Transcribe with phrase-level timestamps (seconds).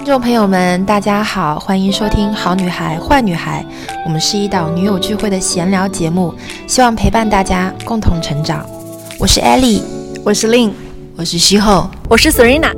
[0.00, 3.62] 听众朋友们，大家好，欢迎收听《好女孩坏女孩》，
[4.06, 6.34] 我们是一档女友聚会的闲聊节目，
[6.66, 8.66] 希望陪伴大家共同成长。
[9.18, 9.82] 我是 Ellie，
[10.24, 10.72] 我是 Lin，
[11.18, 12.72] 我是西后，我是 Serena。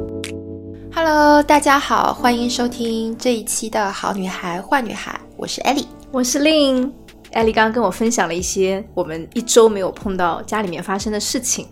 [0.93, 6.91] Hello，大家好，欢迎收听这一期的《好女孩坏女孩》，我是 Ellie，我是 Lin。
[7.34, 11.66] 艾莉刚刚跟我分享了一些我们一周没有碰到家里面发生的事情，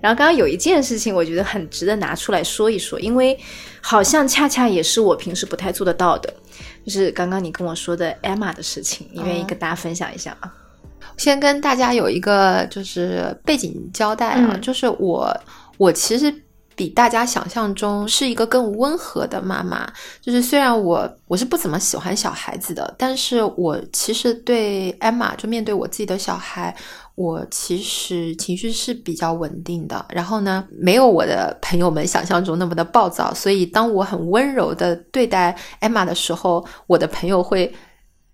[0.00, 3.38] 然后刚刚有一件事情，我觉得很值得拿出来说一说，因为
[3.80, 6.32] 好像恰恰也是我平时不太做得到的，
[6.84, 10.50] 就是刚刚你跟我说的 Emma 的事情，你愿意跟大家分享一下吗？
[11.16, 15.36] 先跟大家有一个就是背景交代啊，就是我
[15.76, 16.34] 我其实。
[16.76, 19.86] 比大家想象中是一个更温和的妈妈，
[20.22, 26.74] 就是虽然我我是不怎么喜欢小孩子的，但是我其实对艾玛就面对我自己的小孩，
[27.14, 30.04] 我其实情绪是比较稳定的。
[30.10, 37.72] 然后呢，没有我的朋友们想象中那么的暴躁，所以当我很温柔的对待艾玛的时候，我的朋友会。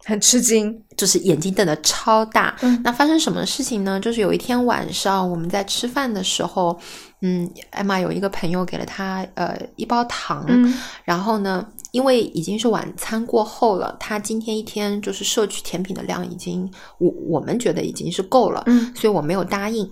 [0.04, 2.54] 很吃惊，就是眼睛瞪得超大。
[2.60, 3.98] 嗯，那发生什么事情呢？
[3.98, 6.78] 就是有一天晚上我们在吃饭的时候，
[7.22, 11.66] 嗯，艾玛有一个朋友给了她呃一包糖，嗯，然后呢，
[11.96, 19.90] 因为已经是晚餐过后了，他今天一天就是摄取甜品的量已经我我们觉得已经是够了，嗯，所以我没有答应。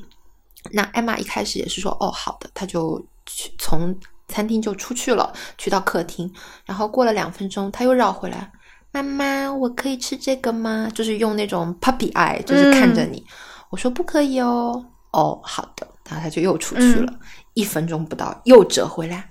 [0.70, 3.96] 那艾玛一开始也是说哦好的，他就去从
[4.28, 6.30] 餐厅就出去了，去到客厅，
[6.66, 8.52] 然后过了两分钟，他又绕回来。
[8.92, 10.90] 妈妈，我可以吃这个吗？
[10.94, 13.24] 就是用那种 puppy eye，就是看着你。
[13.70, 14.84] 我说不可以哦。
[15.12, 15.88] 哦，好的。
[16.06, 17.10] 然后他就又出去了，
[17.54, 19.30] 一分钟不到又折回来。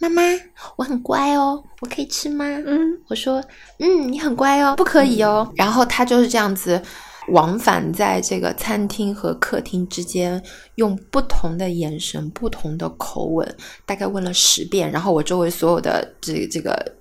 [0.00, 0.22] 妈妈，
[0.76, 2.44] 我很乖哦，我可以吃吗？
[2.66, 3.42] 嗯，我说，
[3.78, 5.50] 嗯，你很乖哦，不可以哦。
[5.56, 6.80] 然后他就是这样子
[7.28, 10.42] 往返在这个餐厅和客厅之间，
[10.76, 14.90] 用不同的眼神、不同的口吻，大概问了十遍。
[14.90, 16.94] 然后我周围所有的这这个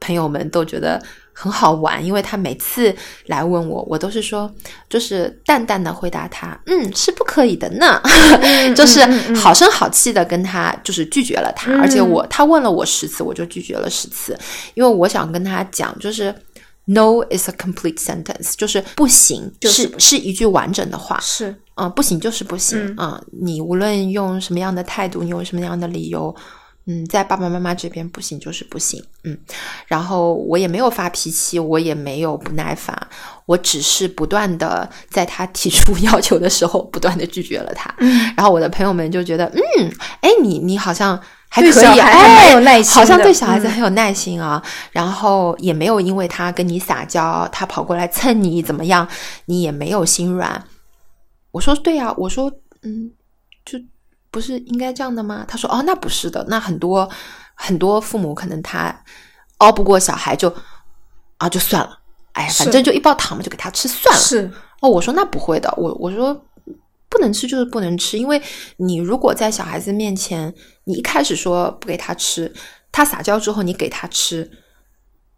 [0.00, 1.02] 朋友们都觉得。
[1.32, 2.94] 很好玩，因为他每次
[3.26, 4.52] 来问我，我都是说，
[4.88, 8.00] 就是淡淡的回答他，嗯，是不可以的呢，
[8.76, 9.00] 就是
[9.34, 14.38] 好声好气的跟他就是拒绝了他，而且我他问了我十次，我就拒绝了十次，
[14.74, 16.34] 因为我想跟他讲，就是
[16.84, 26.34] no is a complete sentence，就是不行，就是是一句完整的话，是，嗯，不行就是不行，嗯，你无论用什么样的态度，你用什么样的理由。
[26.86, 29.38] 嗯，在爸爸妈妈这边不行就是不行，嗯，
[29.86, 32.96] 然后我也没有发脾气，我也没有不耐烦，
[33.46, 37.94] 我只是不断的在他提出 要求的时候，不断的拒绝了他。
[38.36, 39.92] 然后我的朋友们就觉得，嗯，
[40.22, 41.16] 哎，你你好像
[41.48, 44.60] 还可以，哎，好像对小孩子很有耐心啊。
[44.90, 49.06] 然后也没有因为他跟你撒娇，他跑过来蹭你怎么样，
[49.44, 50.64] 你也没有心软。
[51.52, 52.50] 我说对呀，我说
[52.82, 53.12] 嗯，
[53.64, 53.78] 就。
[54.32, 55.44] 不是应该这样的吗？
[55.46, 57.08] 他说：“哦，那不是的，那很多
[57.54, 58.92] 很多父母可能他
[59.58, 60.52] 熬不过小孩，就
[61.36, 61.98] 啊就算了，
[62.32, 64.50] 哎，反正就一包糖嘛，就给他吃算了。”是
[64.80, 66.34] 哦，我说那不会的，我我说
[67.10, 68.40] 不能吃就是不能吃，因为
[68.78, 70.52] 你如果在小孩子面前，
[70.84, 72.50] 你一开始说不给他吃，
[72.90, 74.50] 他撒娇之后你给他吃，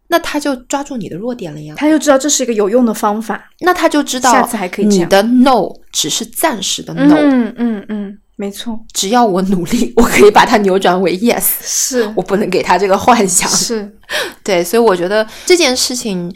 [0.07, 8.19] 那他就抓住你的弱点了呀，他就知道这是一个有用的方法，那他就知道下次还可以你的 no 只是暂时的 no，嗯嗯嗯。
[8.37, 11.43] 没错，只要我努力，我可以把它扭转为 yes。
[11.61, 13.49] 是我不能给他这个幻想。
[13.49, 13.97] 是
[14.43, 16.29] 对，所以我觉得这件事情，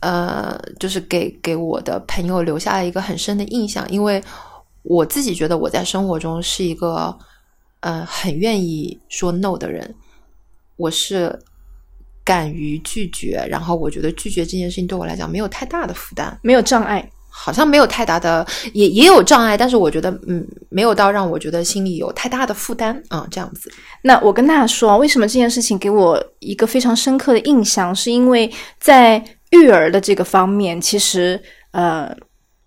[0.00, 3.88] 呃，就是给给我的朋友留下了一个很深的印象。
[3.90, 4.22] 因为
[4.82, 7.16] 我自己觉得我在生活中是一个，
[7.80, 9.94] 呃，很愿意说 no 的人。
[10.76, 11.36] 我是
[12.22, 17.10] 敢于拒绝，然后我觉得拒绝这件事情对我来讲没有太大的负担，没有障碍。
[17.40, 23.70] 好像没有太大的，也也有障碍，但是我觉得，嗯，没有到让我觉得心里有太大的负担啊，这样子。
[24.02, 28.50] 那我跟大家说，为什么这件事情给我一个非常深刻的印象，是因为
[28.80, 31.40] 在育儿的这个方面，其实
[31.70, 32.12] 呃，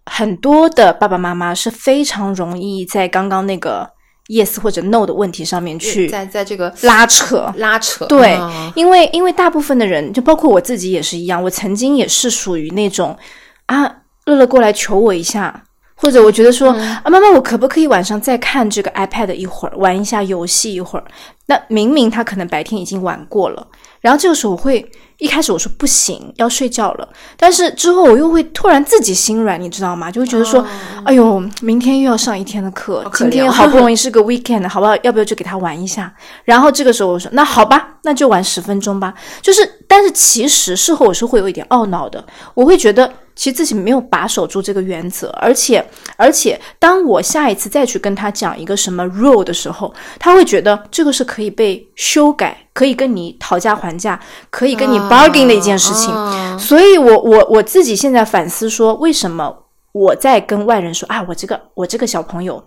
[0.05, 3.85] 很多的爸爸妈妈是非常容易在刚刚那个
[4.29, 8.05] yes 或者 no 的问题上面去在在这个拉扯拉扯。
[8.05, 8.39] 对，
[8.75, 13.17] 因为因为大部分的人，就包括我自己也是一样，我曾经也是属于那种
[13.65, 13.97] 啊。
[14.25, 15.63] 乐乐过来求我一下，
[15.95, 21.05] 或者我觉得说啊，妈妈，我可不可以晚上再看这个 iPad 一会儿，玩一下游戏一会儿？
[21.47, 23.67] 那明明他可能白天已经玩过了，
[23.99, 30.09] 然后这个时候我会一开始我说不行，要睡觉了，但是之后我又会突然自己心软，你知道吗？
[30.09, 30.65] 就会觉得说，
[31.03, 34.95] 哎呦，明天又要上一天的课，今天好不容易是个 weekend，好不好？
[35.03, 36.13] 要不要就给他玩一下？
[36.45, 39.13] 然后这个时候我说，那好吧，那就玩十分钟吧。
[39.41, 43.11] 就是，但是其实事后我是会有一点懊恼的，我会觉得。
[43.35, 45.83] 其实自己没有把守住这个原则，而且
[46.17, 54.19] 而且，当我下一次再去跟他讲一个什么 rule 的时候，他会觉得这个是可以被修改，可以跟你讨价还价，
[54.49, 56.13] 可以跟你 bargain 的一件事情。
[56.59, 59.55] 所以，我我我自己现在反思说，为什么
[59.91, 62.63] 我在跟外人说啊，我这个我这个小朋友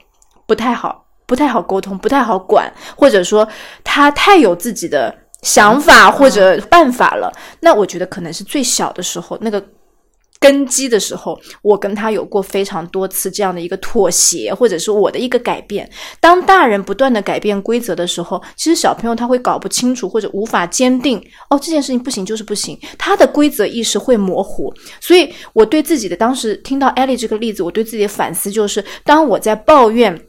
[0.47, 3.47] 不太好，不太好沟通，不太好管，或者说
[3.83, 7.33] 他太有自己的想法或者办法了。
[7.61, 9.63] 那我觉得可能是最小的时候那个。
[10.45, 15.91] 根基的时候，我跟他有过非常多次这样的一个妥协，或者是我的一个改变。
[16.21, 21.19] 当大人不断的改变规则的时候，其实小朋友他会搞不清楚或者无法坚定
[21.49, 24.71] 哦，这件事情不行就是不行，他的规则意识会模糊。
[25.01, 30.21] 所以，我对自己的当时听到艾丽这个例子，我对自己的反思就是：当我在抱怨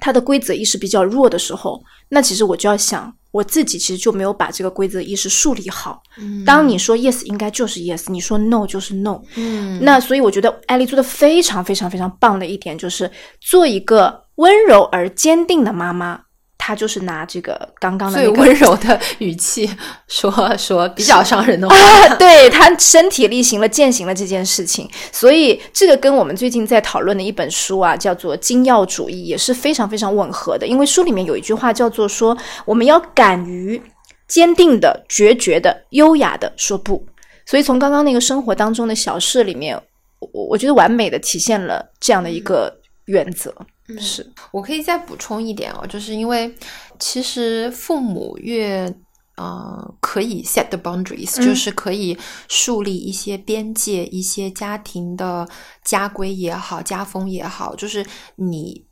[0.00, 3.14] 他的规则意识比较弱的时候，那其实我就要想。
[3.34, 6.00] 我自己其实就没有把这个规则意识树立好。
[6.46, 9.20] 当你说 yes 应该就是 yes，你说 no 就是 no。
[9.34, 13.10] 嗯，那所以我觉得艾丽做的非常非常非常棒的一点就是
[13.40, 16.20] 做一个温柔而坚定的妈妈。
[16.66, 19.68] 他就是拿这个刚刚的最温柔的语气
[20.08, 21.76] 说说比较伤人的话，
[22.16, 30.66] 对他身体力行了践行了这件事情，所以这个跟我们最近在讨论的一本书啊，叫做《精要主义》也是非常非常吻合的。
[30.66, 32.34] 因为书里面有一句话叫做说，
[32.64, 33.78] 我们要敢于
[34.26, 37.04] 坚定的、决绝的、优雅的说不。
[37.44, 39.78] 所以从刚刚那个生活当中的小事里面，
[40.18, 42.74] 我我觉得完美的体现了这样的一个
[43.06, 43.54] 原则。
[43.98, 46.54] 是我可以再补充一点哦，就是因为
[46.98, 48.90] 其实父母越
[49.36, 52.16] 呃可以 set the boundaries，就是可以
[52.48, 55.46] 树立一些边界，一些家庭的
[55.84, 58.06] 家规也好，家风也好，就是
[58.36, 58.86] 你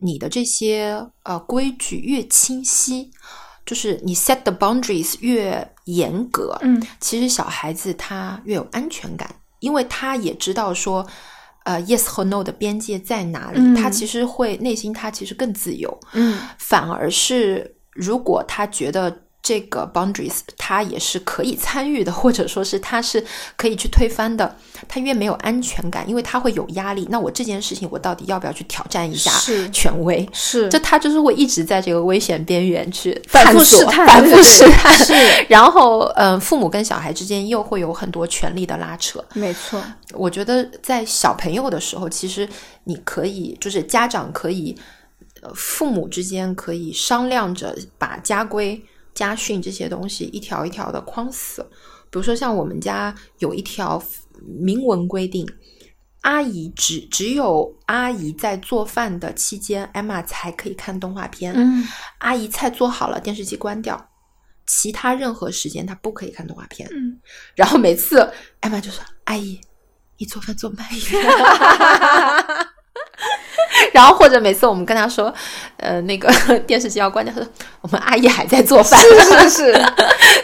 [0.00, 3.10] 你的这些呃规矩越清晰，
[3.66, 11.04] 就是你 set the boundaries 越严格，嗯，其实小孩子他越有安全感，因为他也知道说。
[11.64, 13.74] 呃，yes 和 no 的边界在哪里？
[13.80, 16.00] 他其实会内心，他其实更自由。
[16.12, 19.22] 嗯，反而是如果他觉得。
[19.42, 23.24] 这个 boundaries，他也是可以参与的，或者说是他是
[23.56, 24.56] 可以去推翻的。
[24.88, 27.06] 他越没有安全感，因为他会有压力。
[27.10, 29.30] 那我这件事情，我到底要不要去挑战一下
[29.72, 30.28] 权威？
[30.32, 34.96] 是，就他就是会一直在这个危险边缘去反复试探，反复试探。
[34.96, 35.14] 是，
[35.48, 39.24] 然后，嗯，父母跟小孩之间又会有很多权力的拉扯。
[39.34, 42.48] 没错，我觉得在小朋友的时候，其实
[42.84, 44.76] 你可以，就是家长可以，
[45.42, 48.80] 呃，父母之间可以商量着把家规。
[49.14, 51.62] 家训这些东西一条一条的框死，
[52.10, 54.02] 比如说像我们家有一条
[54.58, 55.46] 明文规定，
[56.22, 61.52] 阿姨只只有阿姨在做饭的期间，艾玛才可以看动画片。
[61.54, 61.86] 嗯，
[62.18, 64.10] 阿姨菜做好了，电视机关掉，
[64.66, 66.88] 其他任何时间她不可以看动画片。
[66.92, 67.20] 嗯，
[67.54, 69.60] 然后每次艾玛就说：“阿姨，
[70.16, 71.22] 你做饭做慢一点。
[73.92, 75.32] ”然后或者每次我们跟他说，
[75.76, 76.32] 呃，那个
[76.66, 77.48] 电视机要关掉，他说
[77.82, 79.00] 我们阿姨还在做饭。
[79.00, 79.82] 是 是是，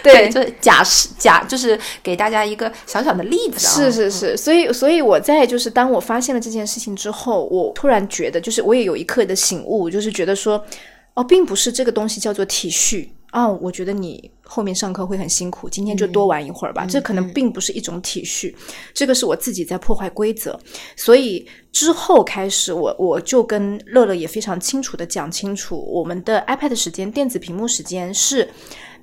[0.03, 3.59] 对，就是假是假，就是给大家一个小小的例子。
[3.59, 10.65] 是是是，所以所以我在就是当我发现了这件事情之后，我突然觉得，就是我也有一刻的醒悟，就是觉得说，
[11.15, 13.09] 哦，并不是这个东西叫做体恤。
[13.33, 16.87] 哦，我觉得你后面上课会很辛苦，今天就多玩一会儿吧。
[16.87, 18.55] 这可能并不是一种体恤，
[18.95, 20.59] 这个是我自己在破坏规则。
[20.97, 28.49] 所以之后开始，我我就跟乐乐也非常清楚的讲清楚，我们的 iPad 时间、电子屏幕时间是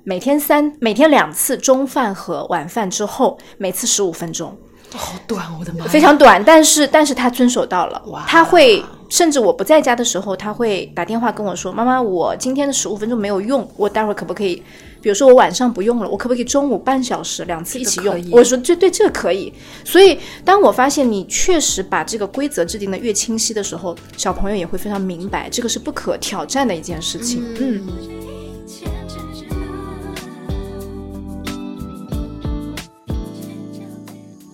[0.02, 4.52] 每天三每天两次，中饭和晚饭之后，每次十五分钟。
[4.92, 5.84] 好短，我的妈！
[5.86, 8.00] 非常短，但是但是他遵守到了。
[8.26, 14.62] 他会甚至我不在家的时候，他会打电话跟我说：“妈妈，我今天的十五分钟没有用，我待会儿可不可以？
[15.06, 19.52] 比如说我晚上不用了，我可不可以中午半小时两次一起用？”我说：“这对这个可以。”
[19.86, 27.40] 所以当我发现你确实把这个规则制定的越清晰的时候，小朋友也会非常明白，这个是不可挑战的一件事情。
[27.60, 27.86] 嗯。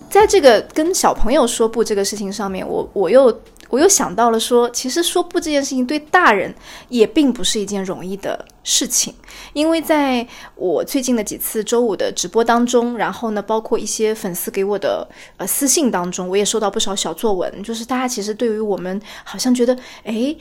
[0.07, 3.35] 在这个跟小朋友说不这个事情上面，我我又
[3.73, 6.53] 我又想到了说，其实说不这件事情对大人
[6.89, 9.11] 也并不是一件容易的事情，
[9.53, 20.35] 因为在我最近的几次周五的直播当中，然后呢，包括一些粉丝给我的呃私信当中，我也收到不少小作文，就是大家其实对于我们好像觉得，哎，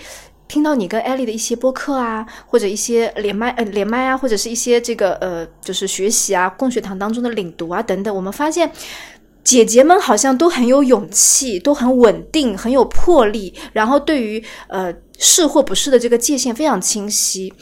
[0.46, 8.70] 听到你跟艾丽的一些播客啊，或者一些连麦呃连麦啊，或者是一些这个呃就是学习啊共学堂当中的领读啊等等，我们发现。
[9.44, 17.52] 姐姐们好像都很有勇气，都很稳定，很有魄力，然后对于呃是或不是的这个界限非常清晰。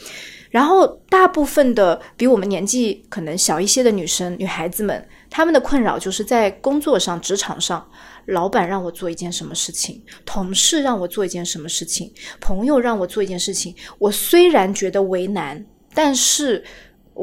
[0.51, 7.89] 然后大部分的比我们年纪可能小一些的女生、女孩子们，她们的困扰就是在工作上、职场上，
[8.25, 12.11] 老板让我做一件什么事情，同事让我做一件什么事情，
[12.41, 16.63] 朋友让我做一件事情，我虽然觉得为难，但是。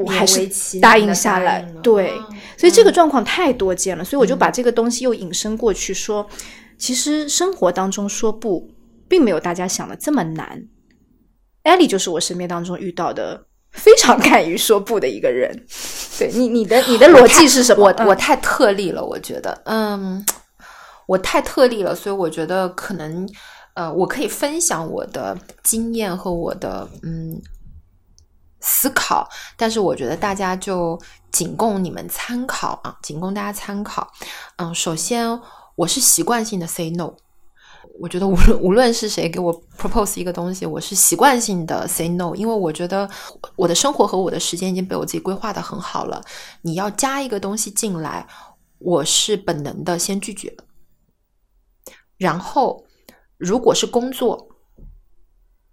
[0.03, 2.13] 我还是答应下来，对，
[2.57, 6.25] 所以这个状况太多见了，所以我就把这个东西又引申过去，说，
[6.77, 8.71] 其实生活当中说不，
[9.09, 10.63] 并没有大家想的这么难。
[11.63, 15.53] 艾莉就是我身边当中遇到的非常敢于说不的一个人。
[16.17, 17.83] 对你，你的你的逻辑是什么？
[17.83, 20.25] 我我太特例了，我觉得，嗯，
[21.07, 23.27] 我太特例了，所以我觉得可能，
[23.73, 27.41] 呃，我可以分享我的经验和我的，嗯。
[28.61, 30.99] 思考，但是我觉得大家就
[31.31, 34.11] 仅供你们参考啊，仅供大家参考。
[34.57, 35.39] 嗯，首先
[35.75, 37.13] 我是习惯性的 say no，
[37.99, 43.09] 我觉得无论无论是谁给我 propose 一个东西，我是习惯性的 say no，因为我觉得
[43.55, 46.21] 我的生活和我的时间已经被我自己规划的很好了。
[46.61, 48.27] 你要加一个东西进来，
[48.79, 50.53] 我是本能的先拒绝，
[52.17, 52.83] 然后
[53.37, 54.47] 如果是工作。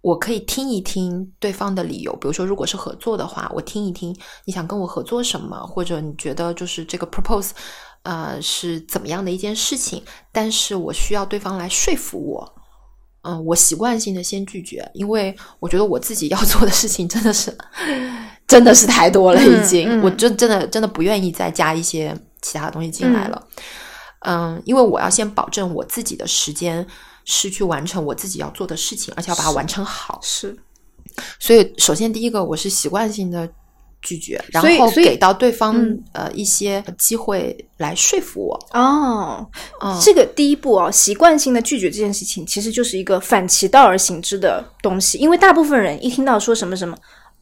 [0.01, 7.49] 我可以听一听对方的理由，比如说，如果是合作的话，我听一听你想跟我合作什么，或者你觉得就是这个 propose，
[8.03, 10.01] 呃，是怎么样的一件事情？
[10.31, 12.55] 但是我需要对方来说服我，
[13.23, 17.53] 嗯，我习惯性的先拒绝，因为我觉得我自己要做的事情真的是
[18.47, 23.47] 真的是太多了，已经，我真真的真的不愿意再加一些其他的东西进来了，
[24.19, 26.87] 嗯，因为我要先保证我自己的时间。
[27.29, 30.17] 是去完成我自己要做的事情，而且要把它完成好。
[30.23, 30.57] 是，
[31.39, 33.47] 所以首先第一个，我是习惯性的
[34.01, 35.75] 拒绝，然后给到对方
[36.13, 38.57] 呃一些机会来说服我。
[38.71, 39.45] 哦，
[40.01, 46.97] 这个第一步哦，习惯性的拒绝这件事情，其实就是一个反其道而行之的东西，因为大部分人一听到说什么什么。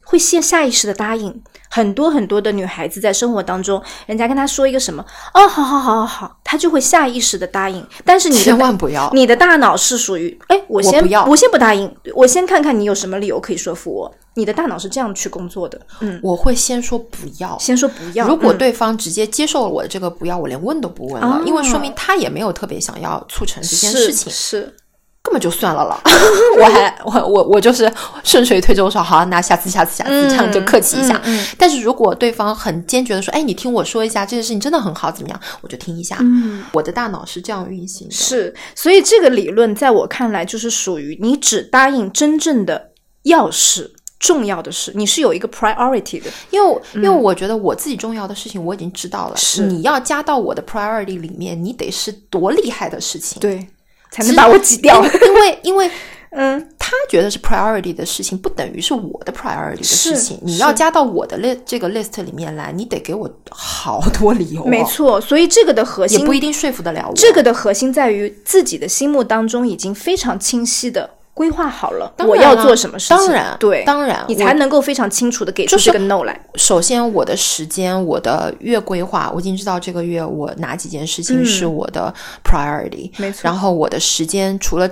[0.08, 7.84] 会先下意识的答应，很多很多的女孩子在生活当中，人家跟她说一个什么，哦，好好好好好，她就会下意识的答应。
[8.04, 14.14] 但是你千万不要，你的大脑是属于，哎，我先不要，我先不答应，我先看看你有什么理由可以说服我。
[14.34, 18.28] 你的大脑是这样去工作的，嗯，我会先说不要，先说不要。
[18.28, 24.76] 如果对方直接接受了我的这个不要，我连问都不问了，因为说明他也没有特别想要促成这件事情，是。
[25.26, 26.00] 根本就算了了，
[26.60, 27.92] 我还我我我就是
[28.22, 31.20] 顺水推舟说好，那下次下次下次这样就客气一下。
[31.58, 35.40] 但是如果对方很坚决的说，哎，你听我说一下，这件事情真的很好，怎么样？
[35.62, 36.16] 我就听一下。
[36.20, 38.14] 嗯，我的大脑是这样运行的。
[38.14, 42.92] 是，所以这个理论在我看来就是属于你只答应真正的
[43.24, 46.30] 要事、重要的事，你是有一个 priority 的。
[46.50, 53.40] 因为因为我觉得我自己重要的事情我已经知道了，是你要加到我的 priority 里面，你得是多厉害的事情。
[53.40, 53.66] 对。
[54.10, 55.90] 才能把我挤掉，因为 因为
[56.30, 60.38] 嗯，他觉得是 priority 的事情，不等于是我的 priority 的事情。
[60.42, 64.64] 你要加到我的 list 这个 list 里面来，你得给我好多理由。
[64.66, 67.14] 没错，所以这个的核心也不一定说服得了我。
[67.14, 71.08] 这个的核心在于自己的心目当中已经非常清晰的。
[71.36, 73.16] 规划好了，我要做什么事情？
[73.18, 76.40] 当然，对，当然，你才能够非常清楚的给出这个 no 来。
[76.54, 82.12] 首先，我的时间，我的月规划，我已经知道这个月我哪几件事情是我的
[82.42, 83.42] priority，没错。
[83.42, 84.90] 然后我的时间除了。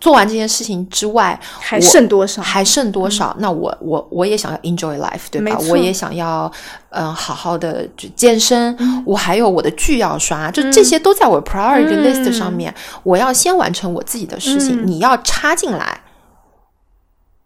[0.00, 2.42] 做完这件事情之外，还剩多少？
[2.42, 3.34] 还剩多少？
[3.38, 5.58] 那我我我也想要 enjoy life，对吧？
[5.70, 6.50] 我也想要
[6.90, 8.76] 嗯好好的健身。
[9.04, 12.74] 我还有我的剧要刷，就这些都在我 priority list 上面。
[13.02, 14.86] 我要先完成我自己的事情。
[14.86, 16.02] 你要插进来，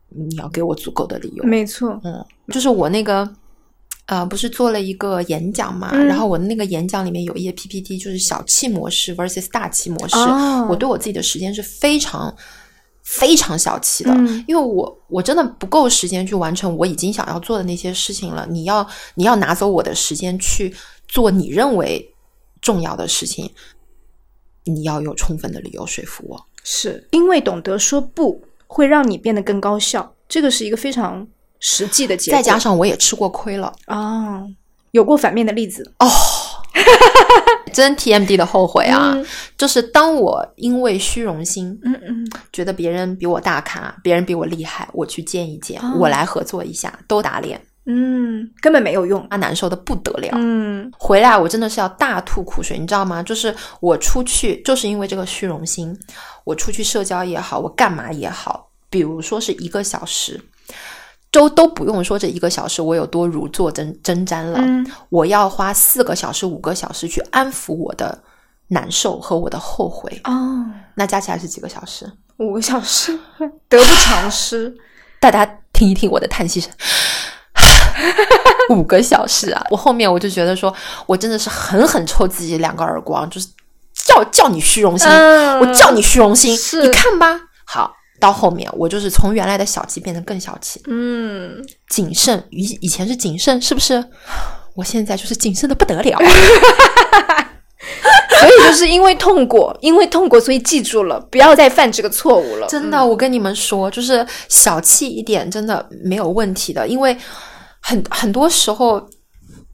[0.09, 1.45] 你要给我足够的理由。
[1.45, 3.29] 没错，嗯，就是我那个。
[4.11, 5.95] 呃，不是做了一个演讲嘛？
[5.95, 10.17] 然后我的那个演讲里面有一页 PPT，就是小气模式 versus 大气模式。
[10.69, 12.37] 我对我自己的时间是非常
[13.05, 14.13] 非常小气的，
[14.49, 18.45] 因为我我真的不够时间去完成我已经想要做的那些事情了。
[18.51, 20.75] 你要你要拿走我的时间去
[21.07, 22.13] 做你认为
[22.61, 23.49] 重要的事情，
[24.65, 26.47] 你要有充分的理由说服我。
[26.65, 31.29] 是因为懂得说不会让你变得更高效，这个是一个非常。
[31.61, 33.73] 实际的结果，再加上我也吃过亏了。
[33.87, 34.43] 啊，
[34.91, 35.95] 有过反面的例子。
[35.99, 36.09] 哦，
[37.73, 39.17] 真 TMD 的后悔啊！
[39.57, 53.23] 就是当我因为虚荣心，嗯嗯，觉得别人比我大咖，别人比我厉害，我去见一见，我来合作一下，都打脸，嗯，根本没有用，他，难受的不得了，嗯，回来我真的是要大吐苦水，你知道吗？
[53.23, 55.97] 就是我出去，就是因为这个虚荣心，
[56.45, 60.41] 我出去社交也好，我干嘛也好，比如说是一个小时。
[61.31, 64.61] 都都不用说这一个小时我有多如坐针针毡了，
[65.09, 68.19] 我要花四个小时五个小时去安抚我的
[68.69, 72.11] 难受和我的后悔哦，那加起来是几个小时？
[72.39, 73.19] 五个小时，
[73.69, 74.75] 得不偿失。
[75.21, 76.71] 大家听一听我的叹息声，
[78.71, 79.63] 五个小时啊！
[79.71, 83.47] 我后面我就觉得说，我真的是狠狠抽自己两个耳光，就是
[83.93, 87.39] 叫叫你虚荣心，嗯我叫你虚荣心，你看吧。
[87.67, 91.57] 好，到后面我就是从原来的小气变得更小气，嗯，
[91.89, 92.41] 谨慎。
[92.51, 94.05] 以以前是谨慎，是不是？
[94.77, 96.19] 我现在就是谨慎的不得了。
[98.39, 102.67] 所以就是因为痛过，因为痛过，所以记住了，不要再犯这个错误了。
[102.69, 106.87] 真的，我跟你们说，就是小气一点，真的没有问题的。
[106.89, 107.15] 因为
[107.81, 109.07] 很很多时候，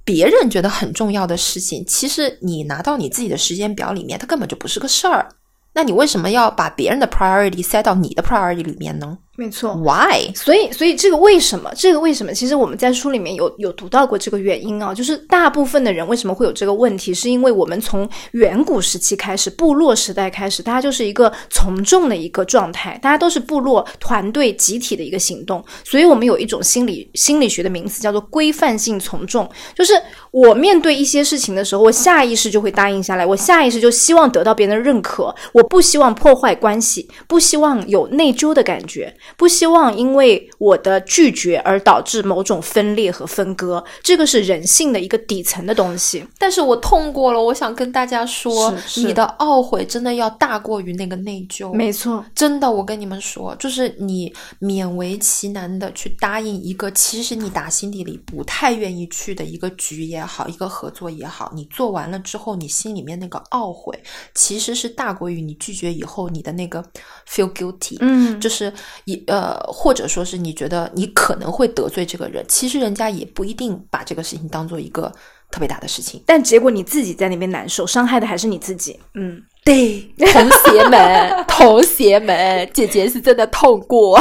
[0.05, 5.29] 别人觉得很重要的事情，其实你拿到你自己的时间表里面，它根本就不是个事儿。
[5.76, 9.18] 那你为什么要把别人的 priority 塞到你的 priority 里面呢？
[9.37, 9.75] 没错。
[9.75, 10.33] ？Why？
[10.35, 11.71] 所以，所以这个为什么？
[11.76, 12.33] 这个为什么？
[12.33, 29.93] 其实我们在书里面有有读到过这个原因啊，就是大部分的人为什么会有这个问题，是因为我们从远古时期开始，部落时代开始，大家就是一个从众的一个状态，大家都是部落团队集体的一个行动，所以我们有一种心理心理学的名词叫做规范性从众，就是
[30.31, 46.25] 我面对一些事情的时候，我下意识就会答应下来，我下意识就希望得到别人的认可，我不希望破坏关系，不希望有内疚的感觉，不希望因为我的拒绝而导致某种分裂和分割，这个是人性的一个底层的东西。
[46.38, 51.73] 但是我痛过了，我想跟大家说，你的懊悔真的要大过于那个内疚。
[51.73, 63.99] 没错，真的，我跟你们说，就是你勉为其难的去答应一个其实你打心底里不太愿意去的一个局也好，一个合作也好，你做完了之后，你心里面那个懊悔，
[64.35, 66.83] 其实是大过于你拒绝以后你的那个
[67.28, 67.97] feel guilty。
[68.00, 68.73] 嗯，就是
[69.16, 75.12] 一呃，或者说是你觉得你可能会得罪这个人，其实人家也不一定把这个事情当做一个
[75.50, 76.23] 特别大的事情。
[76.26, 78.99] 但结果你自己在那边难受，伤害的还是你自己。
[79.14, 80.00] 嗯，对，
[80.32, 84.20] 同学们，同学们，姐姐是真的痛过。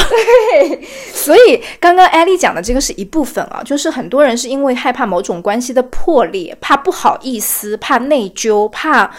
[1.13, 9.11] 所以刚刚艾丽讲的这个是一部分啊，就是很多人是因为害怕某种关系的破裂，怕不好意思，怕内疚，怕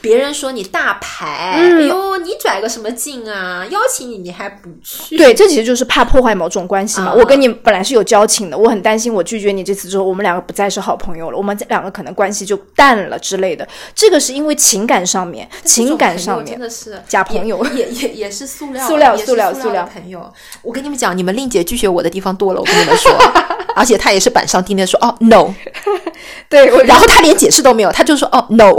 [0.00, 3.64] 别人说你大牌，嗯哎呦，你拽个什么劲啊？
[3.70, 5.16] 邀请你你还不去？
[5.16, 7.08] 对，这其实就是怕破坏某种关系嘛。
[7.08, 13.66] 啊我跟你本来是有交情的，我很担心我拒绝你这次之后，我们两个不再是好朋友了，我们两个可能关系就淡了之类的。
[13.94, 20.32] 这个是因为情感上面，情感上面真的是假朋友也 也也也是塑料，塑料塑塑料塑料朋友。
[20.62, 23.12] 我跟你们讲，你们令姐拒绝我的地方多了，我跟你们说，
[23.76, 25.52] 而且她也是板上钉钉说哦 no，
[26.48, 28.74] 对，我然后她连解释都没有，她就说哦 no。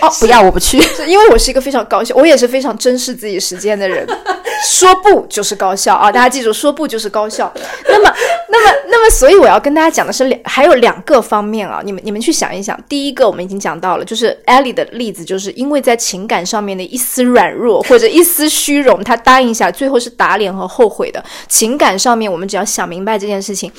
[0.00, 0.80] 哦，不要，我不去。
[0.96, 4.06] 是因为我是一个非常高效，我也是非常珍视自己时间的人。
[4.66, 6.10] 说不就是高效啊！
[6.12, 7.50] 大家记住，说不就是高效。
[7.88, 8.14] 那么，
[8.50, 11.80] 那么，那么，所以我要跟大家讲的是两，还有两个方面啊。
[11.82, 12.78] 你们，你们去想一想。
[12.86, 21.24] 第一个我们已经讲到了，就是 Ellie 的例子，就是因为在情感上面的一丝软弱或者一丝虚荣，他答应下，最后是打脸和后悔的。
[21.48, 23.72] 情感上面，我们只要想明白这件事情。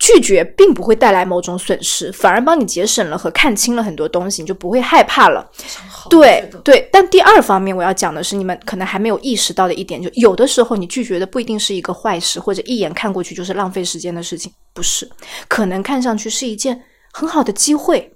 [0.00, 5.46] 拒绝并不会带来某种损失，反而帮你节省了和看清了很多东西，你就不会害怕了。
[6.08, 15.06] 对对，但第二方面我要讲的是，你们可能还没有意识到的一点，就有的时候你拒绝的不一定是一个坏事，或者一眼看过去就是浪费时间的事情，不是，
[15.46, 16.82] 可能看上去是一件
[17.12, 18.10] 很好的机会。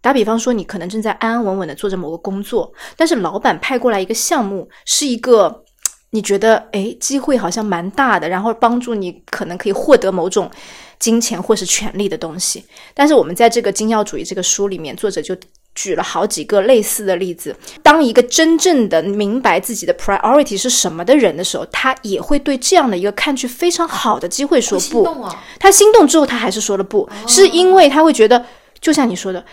[0.00, 5.64] 打比方说，你可能正在安安稳稳的做着某个工作，但是老板派过来一个项目，是一个
[6.10, 10.50] 你觉得诶机会好像蛮大的，然后帮助你可能可以获得某种
[10.98, 12.64] 金钱或是权力的东西。
[12.94, 15.36] 但是我们在这个精要主义这个书里面，作者就
[15.74, 17.54] 举了好几个类似的例子。
[17.82, 24.80] 当一个真正的明白自己的 priority 是什么的人的时候，他也会对这样的一个看去非常好的机会说不。
[24.80, 25.44] 心动啊！
[25.60, 28.44] 他心动之后，他还是说了不，是因为他会觉得，
[28.80, 29.44] 就像你说的，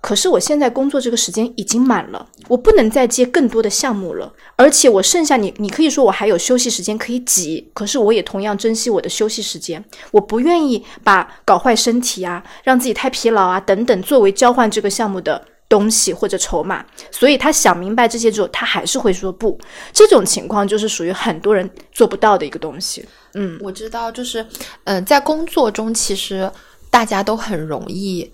[0.00, 15.44] 可是我现在工作这个时间已经满了，我不能再接更多的项目了，而且我剩下你，你可以说我还有休息时间可以挤，可是我也同样珍惜我的休息时间，我不愿意把搞坏身体啊，让自己太疲劳啊等等作为交换这个项目的。
[15.70, 19.56] 东西或者筹码，所以他想明白这些之后，他还是会说不。
[19.92, 23.06] 这种情况就是属于很多人做不到的一个东西。
[23.34, 24.44] 嗯，我知道，就是
[24.82, 26.50] 嗯、在工作中，其实
[26.90, 28.28] 大家都很容易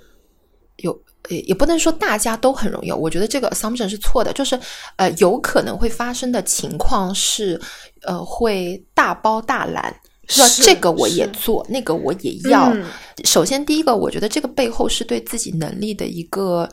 [0.77, 0.99] 有。
[1.29, 4.59] 也也不能说大家都很容易，我觉得这个 assumption 是错的，就是
[4.97, 7.61] 呃有可能会发生的情况是，
[8.03, 9.95] 呃会大包大揽，
[10.29, 12.73] 说是这个我也做，那个我也要。
[12.73, 12.85] 嗯
[13.25, 16.69] 首先第一个，我觉得这个背后是对自己能力的一个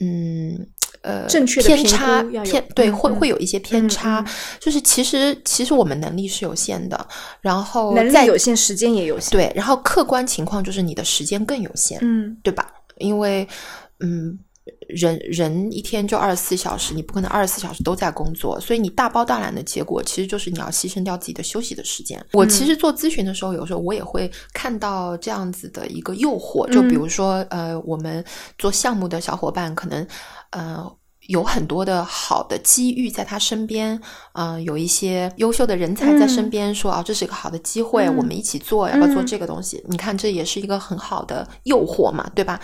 [0.00, 0.58] 嗯
[1.02, 4.26] 呃正确的偏差偏对会会有一些偏嗯差，嗯
[4.58, 7.06] 就是其实其实我们能力是有限的，
[7.40, 9.30] 然后能在力有限，时间也有限。
[9.30, 12.68] 对，然后客观情况就是你的时间更有限，嗯，对吧？
[12.98, 13.46] 因为，
[14.00, 14.38] 嗯，
[14.88, 22.24] 人人一天就二十四小时，你不可能二十四小时都在工作，所以你大包大揽的结果，其实就是你要牺牲掉自己的休息的时间。
[22.32, 28.24] 我其实做咨询的时候，有时候我也会看到这样子的一个诱惑，就比如说，呃，我们
[28.58, 30.06] 做项目的小伙伴可能，
[30.50, 30.96] 呃。
[31.28, 34.00] 有很多的好的机遇在他身边，
[34.34, 39.82] 嗯，有一些优秀的人才在身边，说啊，这是一个好的机会，我们一起做，要不要做这个东西？
[39.88, 42.60] 你看，这也是一个很好的诱惑嘛，对吧？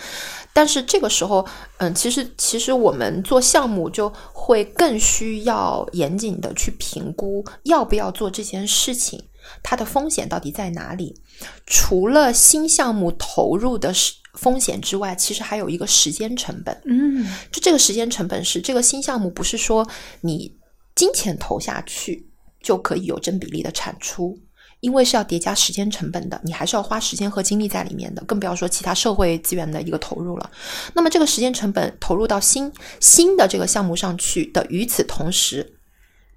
[0.53, 1.45] 但是这个时候，
[1.77, 9.21] 嗯，其实其实我们做项目就会更需要严谨的去评估要不要做这件事情，
[9.63, 11.21] 它的风险到底在哪里？
[11.65, 14.13] 除了新项目投入的是。
[14.35, 16.81] 风险之外，其实还有一个时间成本。
[16.85, 19.85] 嗯，就这个时间成本是这个新项目，不是说
[20.21, 20.57] 你
[20.95, 22.31] 金钱投下去
[22.63, 24.39] 就可以有正比例的产出，
[24.79, 30.49] 因为是要叠加时间成本的，你还是要花时间和精力在里面的，更不要说其他社会资源的一个投入了。
[30.93, 35.77] 那么这个时间成本投入到新新的这个项目上去的，与此同时，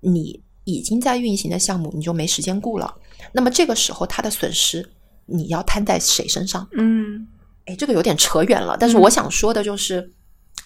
[0.00, 2.94] 你已经在运行的项目你就没时间顾了。
[3.33, 4.88] 那么这个时候它的损失
[5.27, 6.66] 你要摊在谁身上？
[6.77, 7.29] 嗯。
[7.66, 10.03] 哎，这个有点扯远了，但是我想说的就是，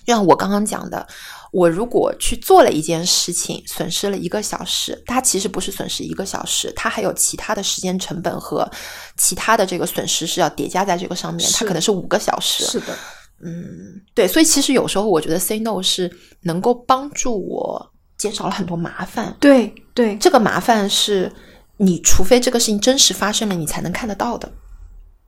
[0.05, 1.07] 就像我刚刚讲的，
[1.53, 8.69] 我如果去做了一件事情，损失了一个小时，它其实不是损失一个小时，它还有其他的时间成本和
[9.17, 12.65] 其他的这个损失是要叠加在这个上面，它可能是五个小时。
[12.65, 12.99] 是的，
[13.45, 16.11] 嗯，对，所以其实有时候我觉得 say no 是
[16.43, 19.35] 能够帮助我减少了很多麻烦。
[19.41, 21.33] 对对，这个麻烦是
[21.79, 24.53] 你除非这个事情真实发生了，你才能看得到的。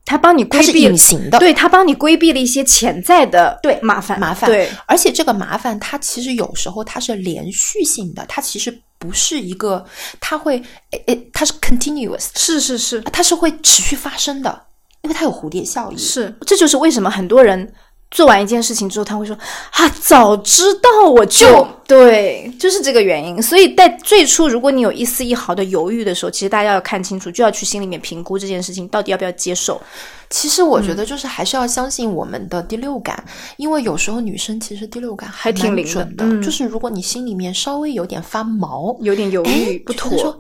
[0.05, 4.50] 他帮你规避隐形的，对他帮你规避了一些潜在的对麻烦麻烦。
[4.50, 9.85] 对，而且这个麻烦它其实有时候它是连续性的，它其实不是一个，
[10.18, 14.61] 它会诶诶，它是 continuous，是是是，它是会持续发生的，
[15.03, 15.98] 因为它有蝴蝶效应。
[15.98, 17.72] 是，这就是为什么很多人。
[18.11, 19.37] 做完一件事情之后，他会说
[19.73, 29.81] ：“啊，早知道我就对，就是这个原因。”所以在最初，如果你有一丝一毫的犹豫的时候，其实大家要看清楚，就要去心里面评估这件事情到底要不要接受。
[30.29, 33.23] 其实我觉得，就是还是要相信我们的第六感，
[33.57, 36.25] 因为有时候女生其实第六感还挺灵准的。
[36.42, 40.37] 就是如果你心里面稍微有点发毛，有点犹豫不妥。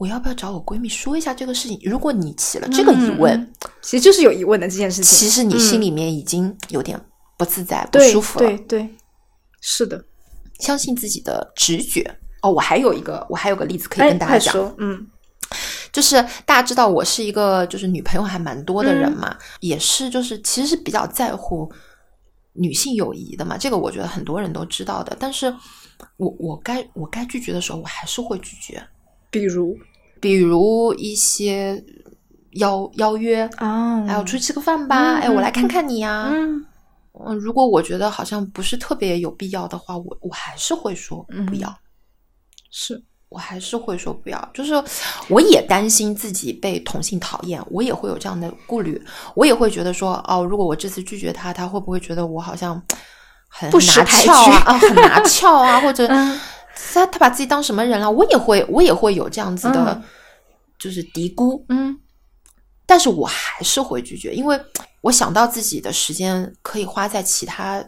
[0.00, 1.78] 我要不要找我闺蜜说一下这个事情？
[1.84, 5.18] 如果你起了这个疑问，其实就是有疑问的这件事情。
[5.18, 6.98] 其实你心里面已经有点
[7.36, 8.46] 不自在、不舒服了。
[8.46, 8.88] 对对，
[9.60, 10.02] 是的，
[10.58, 12.00] 相信自己的直觉。
[12.40, 14.74] 哦，我还有一个，我还有个例子可以跟大家讲。
[14.78, 15.06] 嗯，
[15.92, 21.70] 就是大家知道我是一个就是女朋友还蛮多的人嘛，也是就是其实是比较在乎
[22.54, 23.58] 女性友谊的嘛。
[23.58, 25.14] 这个我觉得很多人都知道的。
[25.20, 25.54] 但是
[26.16, 28.82] 我我该我该拒绝的时候，我还是会拒绝。
[29.30, 29.78] 比如。
[30.22, 31.82] 比如一些
[32.56, 36.28] 邀邀约啊，哎，我出去吃个饭吧，哎，我来看看你呀。
[36.30, 36.62] 嗯，
[37.24, 41.74] 嗯，如果我觉得好像不是特别有必要的话，我我还是会说不要。
[42.70, 44.74] 是我还是会说不要，就是
[45.30, 49.02] 我也担心自己被同性讨厌，我也会有这样的顾虑，
[49.34, 52.74] 我也会觉得说，哦，如果我这次拒绝他，他会不会觉得我好像
[53.48, 56.06] 很拿翘啊，很拿翘啊，或者。
[56.74, 58.10] 他他把自己当什么人了？
[58.10, 60.02] 我也会，我也会有这样子的，
[60.78, 61.62] 就是嘀咕。
[61.68, 61.98] 嗯，
[62.86, 64.60] 但是我还是会拒绝，因为
[65.02, 67.84] 我想到自己的时间可以花在其他，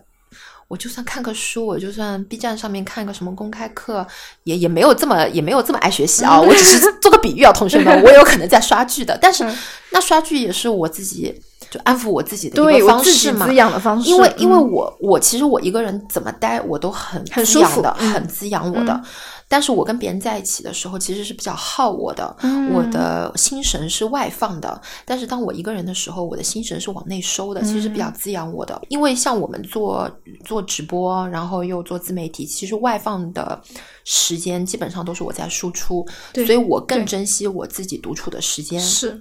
[0.68, 4.06] 我就算看个书，我就算 B 站上面看个什么公开课，
[4.44, 6.40] 也也没有这么也没有这么爱学习啊。
[6.40, 9.44] 我只是做个比喻啊，同学们， 我有可能在刷剧的，但是
[9.90, 11.42] 那刷剧也是我自己。
[11.72, 14.10] 就安抚我自己的一个方式嘛，滋养的方式。
[14.10, 19.02] 因为因为我我其实我一个人怎么待我都很很舒服的，很滋养我的。
[19.48, 22.36] 但是我跟别人在一起的时候，其实是比较耗我的，
[22.74, 24.78] 我的心神是外放的。
[25.06, 28.78] 但是当我一个人的时候，我的心神是往内收的，其实比较滋养我的。
[28.88, 30.10] 因为像我们做
[30.44, 33.58] 做直播，然后又做自媒体，其实外放的
[34.04, 38.78] 时间基本上都是我在输出，所以我更珍惜我自己独处的时间。
[38.80, 39.18] 是，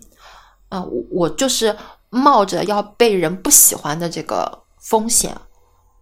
[0.70, 1.74] 嗯，我我就是。
[2.12, 5.36] 冒着要被人不喜欢的这个风险，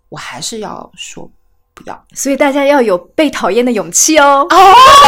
[0.10, 1.32] 我还是要说
[1.74, 2.06] 不要。
[2.14, 4.46] 所以大家要有被讨厌的勇气哦。
[4.50, 4.58] 哦，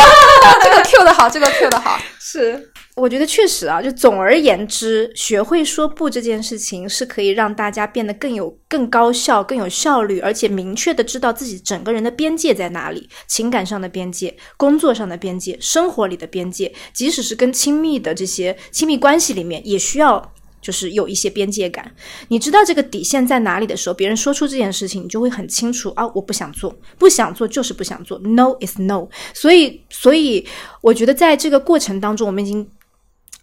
[0.63, 1.99] 这个 Q 的好，这个 Q 的好。
[2.19, 20.31] 是，我觉得确实啊，就总而言之，学会说不这件事情是可以让大家变得更有、更高效、更有效率，而且明确的知道自己整个人的边界在哪里，情感上的边界、工作上的边界、生活里的边界，即使是跟亲密的这些亲密关系里面，也需要。
[20.61, 21.91] 就是有一些边界感，
[22.27, 29.07] 你知道这个底线在哪里的时候，别人说出这件事情，你就会很清楚啊，我不想做，不想做就是不想做，no is no。
[29.33, 30.47] 所以，所以
[30.81, 32.67] 我觉得在这个过程当中，我们已经。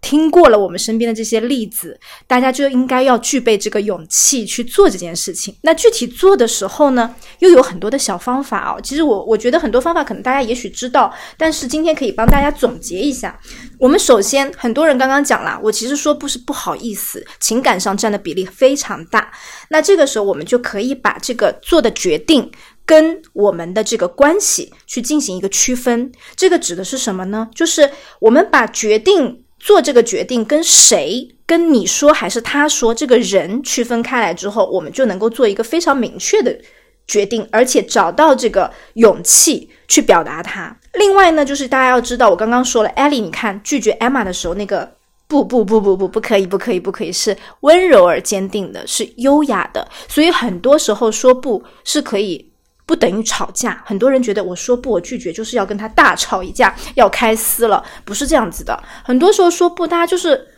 [0.08, 5.54] 听过了我们身边的这些例子，大家就应该要具备这个勇气去做这件事情。
[5.60, 8.80] 那具体做的时候呢，又有很多的小方法哦。
[8.82, 13.38] 其实我我觉得很多方法可能大家也许知道，但是今天可以帮大家总结一下。
[13.78, 19.30] 我们首先，很多人刚刚讲了，我其实说不是不好意思，情感上占的比例非常大。
[19.68, 22.50] 那这个时候，我们就可以把这个做的决定。
[22.86, 27.46] 跟我们的这个关系去进行一个区分，这个指的是什么呢？
[27.54, 36.58] 就是我们把决定做这个决定跟谁，跟你说还是他说这个人区分开来之后，我们就能够做一个非常明确的
[37.06, 40.74] 决定，而且找到这个勇气去表达它。
[40.94, 44.90] 另外呢，就是大家要知道，我刚刚说了，艾莉，你看拒绝艾玛的时候，那个
[45.26, 49.86] 不不不不不不可以不可以不可以是温柔而坚定的，是优雅的。
[50.08, 52.47] 所以很多时候说不是可以。
[52.88, 58.82] 不等于吵架，很多人觉得我说不，我拒绝就是要跟他大吵一架，要开撕了，不是这样子的。
[59.04, 60.48] 很多时候说不，大家就是。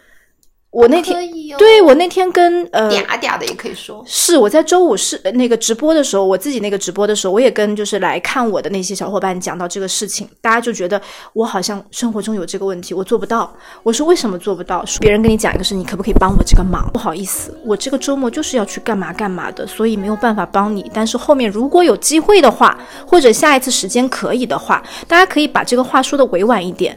[0.70, 1.28] 我那天
[1.59, 11.00] 对我那天跟呃嗲嗲的也可以说是我在周五是那个直播的时候，我自己那个直播的时候，我也跟就是来看我的那些小伙伴讲到这个事情，大家就觉得
[11.33, 13.52] 我好像生活中有这个问题，我做不到。
[13.83, 14.85] 我说为什么做不到？
[15.00, 16.88] 别人跟你讲一个事，你可不可以帮我这个忙？
[16.92, 20.88] 不好意思，我这个周末就是要去干嘛干嘛的，所以没有办法帮你。
[20.94, 26.96] 但是后面如果有机会的话，或者下一次时间可以的话，大家可以把这个话说的委婉一点。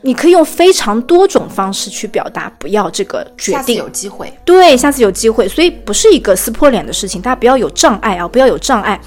[0.00, 3.58] 你可以用非常多种方式去表达不要这个决定。
[3.58, 9.00] 下次有机会，对，下次有机会，所以不是一个撕破脸的事情，大家不要有障碍啊，不要有障碍。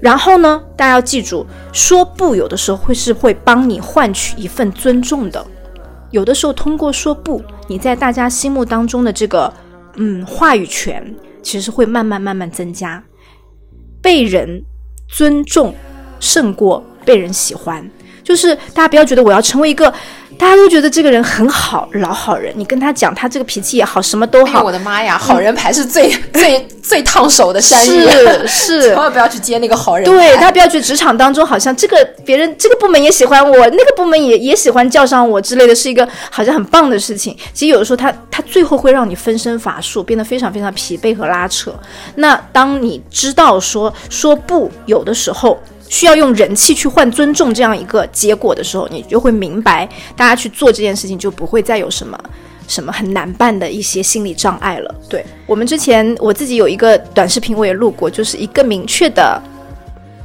[0.00, 5.46] 然后呢，大家要记住，说不有的时候会是会帮你换取一份尊重的，
[6.10, 9.50] 有的时候通过说不，你在大家心目当中的这个
[9.96, 13.02] 嗯话语权，其实会慢慢慢慢增加，
[14.02, 14.62] 被人
[15.08, 15.74] 尊重
[16.20, 17.88] 胜过被人喜欢，
[18.24, 19.92] 就是大家不要觉得我要成为一个。
[20.36, 22.52] 大家都觉得这个人很好，老好人。
[22.56, 24.64] 你跟他讲，他这个脾气也好，什么都好。
[24.64, 30.04] 我的妈呀，好人牌是最最最烫手的山芋，是 是，千万不要去接那个好人。
[30.04, 37.36] 对他不要觉得职场当中好像这个别人这个部门也喜欢我，那个部门也也喜欢叫上我之类的是一个好像很棒的事情。
[37.52, 41.72] 其实有的时候他他最后会让你分身乏术，变得非常非常疲惫和拉扯。
[42.16, 45.56] 那当你知道说说不，有的时候。
[45.88, 52.18] 需要用人气去换尊重这样一个结果的时候，你就会明白，大家去做这件事情就不会再有什么
[52.66, 54.94] 什么很难办的一些心理障碍了。
[55.08, 59.40] 对我们之前我自己有一个短视频我也录过，就是一个明确的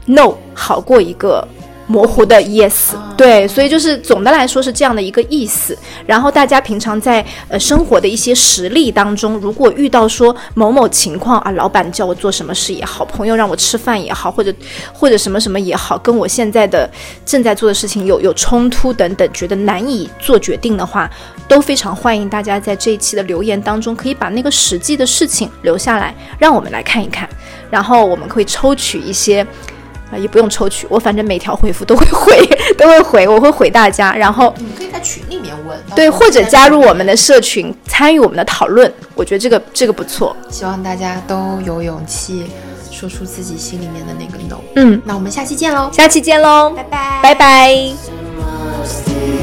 [0.06, 1.48] no 好过一个。
[1.90, 5.76] 模糊的 yes，对，所以就是总的来说是这样的一个意思。
[6.06, 14.54] 然后大家平常在呃生活的一些实例当中，如果遇到说某某情况啊，老板叫我做什么事也好，朋友让我吃饭也好，或者
[14.94, 16.88] 或者什么什么也好，跟我现在的
[17.26, 21.10] 正在做的事情有有冲突等等，觉得难以做决定的话，
[21.48, 27.28] 都非常欢迎大家在这一期的留言当中可以把那个实际的事情留下来，让我们来看一看，
[27.72, 29.44] 然后我们会抽取一些。
[30.12, 32.46] 啊，也不用抽取，我反正每条回复都会回，
[32.78, 34.16] 都会回，我会回大家。
[34.16, 38.92] 然后你可以在群里面问，对，或者加入我们的社群，参与我们的讨论。
[39.16, 40.36] 我觉得这个这个不错。
[40.50, 42.48] 希望大家都有勇气
[42.92, 44.60] 说出自己心里面的那个 no。
[44.76, 49.39] 嗯，那我们下期见喽，下期见喽，拜拜，拜拜。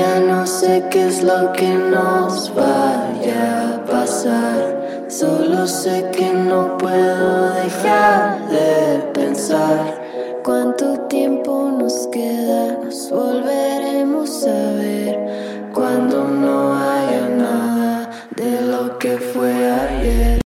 [0.00, 5.04] Ya no sé qué es lo que nos vaya a pasar.
[5.08, 10.00] Solo sé que no puedo dejar de pensar.
[10.42, 12.78] ¿Cuánto tiempo nos queda?
[12.82, 16.99] Nos volveremos a ver cuando no hay.